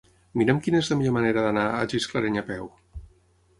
Mira'm 0.41 0.61
quina 0.67 0.81
és 0.83 0.89
la 0.93 0.97
millor 1.01 1.15
manera 1.19 1.45
d'anar 1.47 1.67
a 1.67 1.85
Gisclareny 1.93 2.43
a 2.45 2.47
peu. 2.51 2.69